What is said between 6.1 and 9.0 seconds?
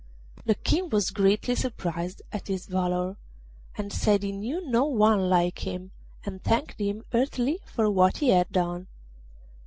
and thanked him heartily for what he had done.